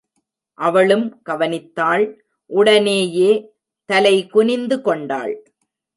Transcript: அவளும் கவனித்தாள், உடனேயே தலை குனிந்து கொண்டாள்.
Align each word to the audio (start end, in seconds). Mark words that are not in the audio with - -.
அவளும் 0.53 1.21
கவனித்தாள், 1.29 2.05
உடனேயே 2.45 3.31
தலை 3.85 4.27
குனிந்து 4.27 4.81
கொண்டாள். 4.81 5.33